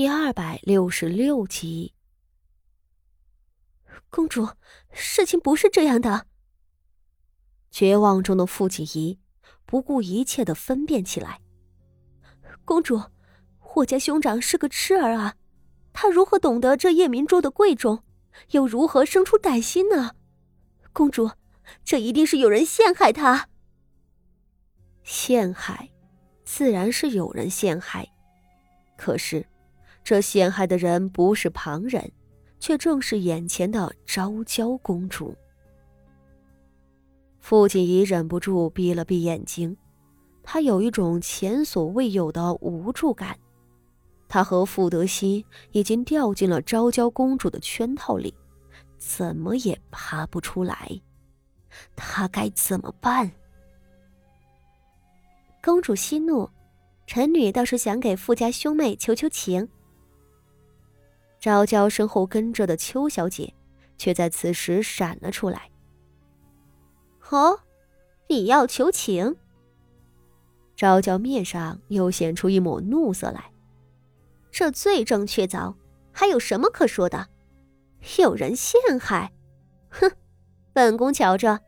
[0.00, 1.92] 第二百六十六集，
[4.08, 4.48] 公主，
[4.92, 6.26] 事情不是这样的。
[7.70, 9.18] 绝望中的傅锦仪
[9.66, 11.42] 不顾一切的分辨起来。
[12.64, 12.98] 公主，
[13.74, 15.36] 我家兄长是个痴儿啊，
[15.92, 18.02] 他如何懂得这夜明珠的贵重，
[18.52, 20.12] 又如何生出歹心呢？
[20.94, 21.30] 公主，
[21.84, 23.50] 这一定是有人陷害他。
[25.02, 25.90] 陷害，
[26.46, 28.10] 自然是有人陷害，
[28.96, 29.46] 可是。
[30.02, 32.10] 这陷害的人不是旁人，
[32.58, 35.36] 却正是眼前的昭娇公主。
[37.38, 39.76] 父亲已忍不住闭了闭眼睛，
[40.42, 43.38] 他有一种前所未有的无助感。
[44.28, 48.34] 他和傅德熙已经掉进了昭娇公主的圈套里，
[48.98, 50.88] 怎么也爬不出来。
[51.96, 53.30] 他该怎么办？
[55.62, 56.48] 公主息怒，
[57.06, 59.68] 臣女倒是想给傅家兄妹求求情。
[61.40, 63.54] 昭娇身后跟着的邱小姐，
[63.96, 65.70] 却在此时闪了出来。
[67.30, 67.60] 哦，
[68.28, 69.36] 你要求情？
[70.76, 73.52] 昭娇面上又显出一抹怒色来。
[74.50, 75.74] 这罪证确凿，
[76.12, 77.28] 还有什么可说的？
[78.18, 79.32] 有人陷害？
[79.90, 80.10] 哼，
[80.72, 81.60] 本宫瞧着，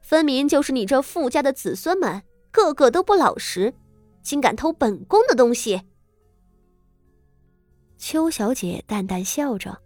[0.00, 3.74] 分明就是你这傅家的子孙们，个个都不老实，
[4.22, 5.82] 竟敢偷本宫的东西！
[8.04, 9.80] 邱小姐淡淡笑着，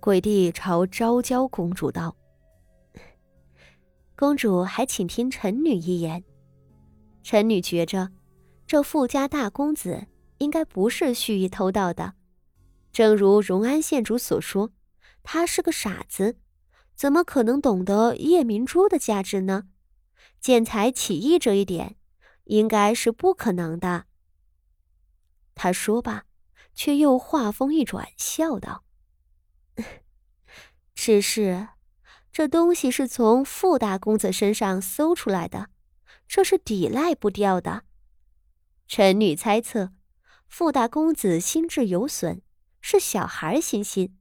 [0.00, 2.16] 跪地朝昭娇公主道
[4.18, 6.24] ：“公主还请听臣女一言。
[7.22, 8.10] 臣女觉着，
[8.66, 12.14] 这富家大公子应该不是蓄意偷盗的。
[12.90, 14.72] 正如荣安县主所说，
[15.22, 16.36] 他是个傻子，
[16.96, 19.68] 怎么可能懂得夜明珠的价值呢？
[20.40, 21.94] 见财起意这一点，
[22.46, 24.06] 应该是不可能的。”
[25.54, 26.24] 他说罢。
[26.74, 28.84] 却又话锋一转，笑道
[30.94, 31.68] ：“只是
[32.32, 35.68] 这东西是从傅大公子身上搜出来的，
[36.26, 37.84] 这是抵赖不掉的。
[38.88, 39.92] 臣女猜测，
[40.48, 42.40] 傅大公子心智有损，
[42.80, 44.16] 是小孩心心，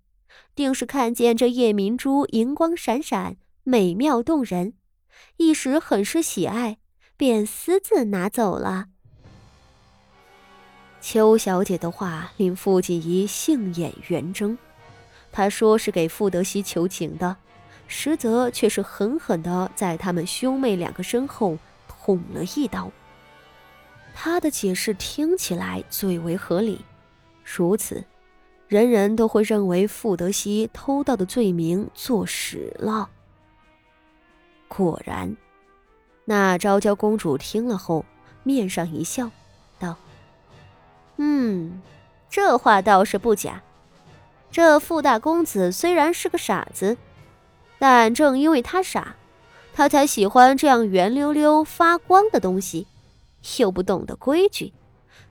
[0.55, 4.73] 定是看见这夜明珠银光闪闪，美妙动人，
[5.37, 6.79] 一时很是喜爱，
[7.17, 8.87] 便私自拿走了。”
[11.01, 14.57] 邱小姐的话令傅锦仪杏眼圆睁，
[15.31, 17.35] 她说是给傅德熙求情的，
[17.87, 21.57] 实则却是狠狠的在他们兄妹两个身后
[21.87, 22.91] 捅了一刀。
[24.13, 26.85] 她的解释听起来最为合理，
[27.43, 28.03] 如此，
[28.67, 33.09] 人人都会认为傅德熙偷盗的罪名坐实了。
[34.67, 35.35] 果然，
[36.25, 38.05] 那昭娇公主听了后，
[38.43, 39.31] 面上一笑，
[41.23, 41.79] 嗯，
[42.31, 43.61] 这话倒是不假。
[44.49, 46.97] 这傅大公子虽然是个傻子，
[47.77, 49.15] 但正因为他傻，
[49.71, 52.87] 他才喜欢这样圆溜溜发光的东西，
[53.59, 54.73] 又不懂得规矩，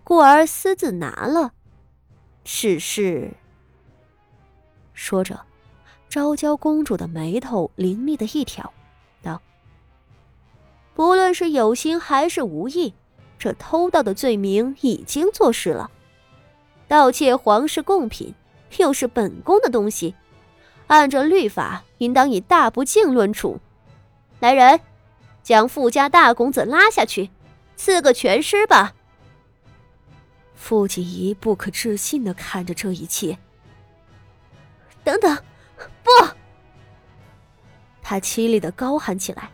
[0.04, 1.54] 故而私自拿了。
[2.44, 3.32] 只是……
[4.94, 5.40] 说着，
[6.08, 8.72] 昭娇公主的眉头凌厉的一挑，
[9.22, 9.42] 道
[10.94, 12.94] ：“不论是有心还是无意。”
[13.40, 15.90] 这偷盗的罪名已经坐实了，
[16.86, 18.34] 盗窃皇室贡品，
[18.76, 20.14] 又是本宫的东西，
[20.88, 23.58] 按照律法，应当以大不敬论处。
[24.40, 24.78] 来人，
[25.42, 27.30] 将富家大公子拉下去，
[27.76, 28.92] 赐个全尸吧。
[30.54, 33.38] 傅锦仪不可置信的看着这一切。
[35.02, 35.34] 等等，
[36.04, 36.10] 不！
[38.02, 39.50] 他凄厉的高喊起来，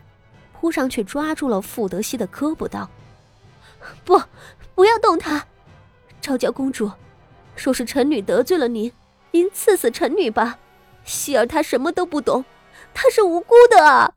[0.51, 2.89] 扑上去抓住了傅德熙的胳膊，道。
[4.05, 4.21] 不，
[4.75, 5.47] 不要动他！
[6.21, 6.91] 昭娇公主，
[7.55, 8.91] 若是臣女得罪了您，
[9.31, 10.59] 您赐死臣女吧。
[11.03, 12.43] 希儿她什么都不懂，
[12.93, 14.15] 她是无辜的啊！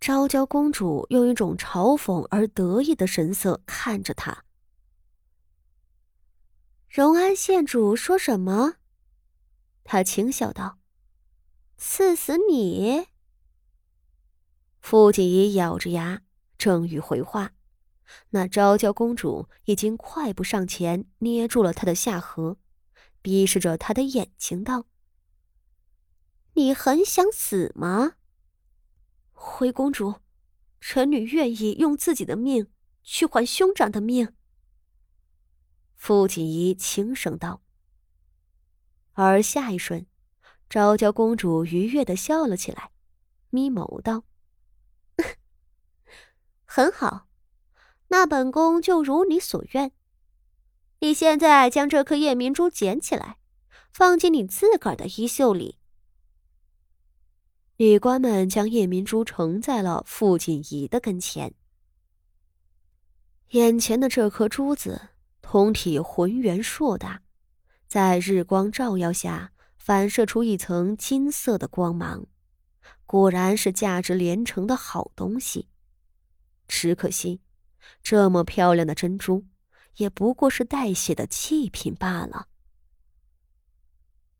[0.00, 4.44] 昭娇公主用一种嘲讽而得意的神色看着他。
[6.88, 8.74] 荣安县主说什么？
[9.82, 10.78] 他轻笑道
[11.76, 13.08] ：“赐死你。”
[14.80, 16.22] 傅锦仪咬着牙。
[16.58, 17.52] 正欲回话，
[18.30, 22.58] 那昭娇公主已经快步上前，捏住了他的下颌，
[23.22, 24.86] 逼视着他的眼睛道
[26.54, 28.16] ：“你很想死吗？
[29.32, 30.16] 回公主，
[30.80, 32.66] 臣女愿意用自己的命
[33.04, 34.34] 去换兄长的命。”
[35.94, 37.62] 傅锦仪轻声道。
[39.12, 40.06] 而下一瞬，
[40.68, 42.90] 昭娇公主愉悦的笑了起来，
[43.50, 44.24] 眯眸道。
[46.70, 47.26] 很好，
[48.08, 49.90] 那本宫就如你所愿。
[51.00, 53.38] 你现在将这颗夜明珠捡起来，
[53.90, 55.78] 放进你自个儿的衣袖里。
[57.78, 61.54] 女官们将夜明珠呈在了傅锦仪的跟前。
[63.52, 65.08] 眼前的这颗珠子，
[65.40, 67.22] 通体浑圆硕大，
[67.86, 72.26] 在日光照耀下反射出一层金色的光芒，
[73.06, 75.68] 果然是价值连城的好东西。
[76.68, 77.40] 只可惜，
[78.02, 79.44] 这么漂亮的珍珠。
[79.96, 82.46] 也不过是带血的祭品罢了。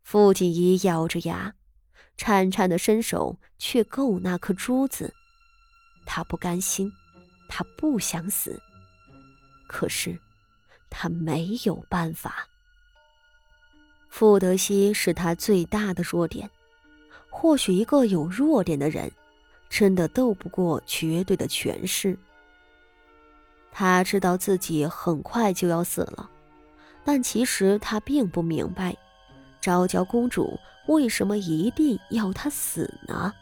[0.05, 1.57] 傅锦仪咬着牙，
[2.17, 5.13] 颤颤的伸手去够那颗珠子。
[6.07, 6.93] 他不甘心，
[7.49, 8.63] 他不想死，
[9.67, 10.17] 可是
[10.89, 12.47] 他没有办法。
[14.09, 16.49] 傅德熙是他最大的弱点。
[17.29, 19.13] 或许一个有弱点的人，
[19.69, 22.19] 真的斗不过绝对的权势。
[23.71, 26.29] 他知道自己很快就要死了，
[27.05, 28.97] 但其实他并不明白，
[29.61, 33.33] 昭娇公主为什么一定要他死呢？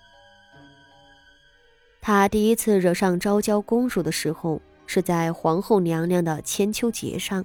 [2.01, 7.45] 他第一次惹上昭娇公主的时候，是在皇后娘娘的千秋节上，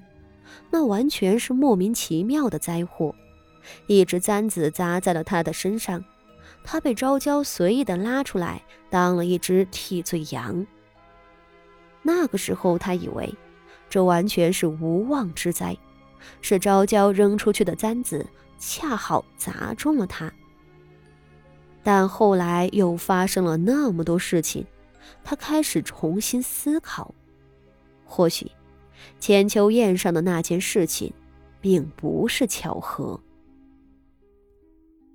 [0.70, 3.16] 那完全是莫名其妙的灾祸，
[3.88, 6.04] 一只簪子砸在了她的身上，
[6.64, 10.66] 他被昭娇随意的拉出来，当了一只替罪羊。
[12.02, 13.34] 那个时候，他以为
[13.90, 15.78] 这完全是无妄之灾，
[16.42, 18.26] 是昭娇扔出去的簪子
[18.58, 20.32] 恰好砸中了他。
[21.84, 24.66] 但后来又发生了那么多事情，
[25.24, 27.14] 他开始重新思考：
[28.06, 28.52] 或许
[29.20, 31.12] 千秋宴上的那件事情，
[31.60, 33.20] 并不是巧合。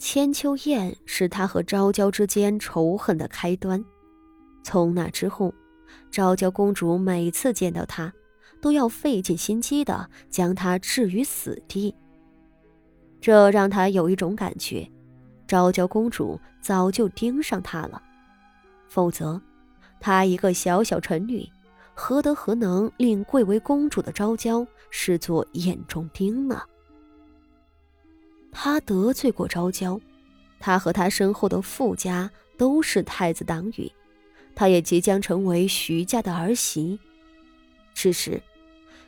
[0.09, 3.85] 千秋宴是他和昭娇之间仇恨的开端，
[4.63, 5.53] 从那之后。
[6.13, 8.13] 昭娇公主每次见到他，
[8.63, 11.93] 都要费尽心机的将他置于死地。
[13.21, 14.89] 这让他有一种感觉，
[15.49, 18.01] 昭娇公主早就盯上他了。
[18.87, 19.43] 否则，
[19.99, 21.45] 她一个小小臣女，
[21.95, 26.63] 何德何能令贵为公主的昭娇视作眼中钉呢？
[28.59, 30.01] 他得罪过昭娇，
[30.59, 33.93] 他和他身后的傅家都是太子党羽。
[34.55, 36.99] 她也即将成为徐家的儿媳，
[37.93, 38.43] 只是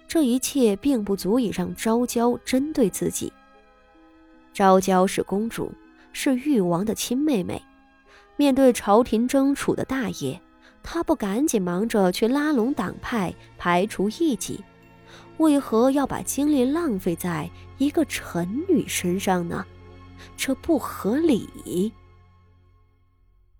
[0.06, 3.32] 这一切并不足以让昭娇针对自己。
[4.52, 5.72] 昭娇是公主，
[6.12, 7.62] 是誉王的亲妹妹，
[8.36, 10.38] 面对朝廷争储的大业，
[10.82, 14.62] 她不赶紧忙着去拉拢党派、排除异己，
[15.38, 19.64] 为何要把精力浪费在一个臣女身上呢？
[20.36, 21.92] 这不合理。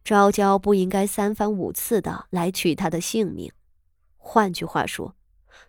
[0.05, 3.53] 昭娇不应该三番五次的来取他的性命。
[4.17, 5.15] 换句话说，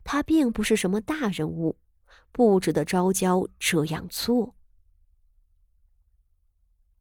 [0.03, 1.77] 他并不是什么大人物，
[2.31, 4.55] 不值得昭娇这样做。